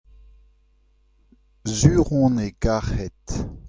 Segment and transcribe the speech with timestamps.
[1.77, 3.25] sur on e karhed.